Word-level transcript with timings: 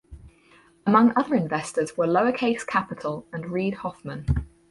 Among 0.87 1.13
other 1.15 1.35
investors 1.35 1.95
were 1.95 2.07
Lowercase 2.07 2.65
Capital 2.65 3.27
and 3.31 3.51
Reid 3.51 3.75
Hoffman. 3.75 4.25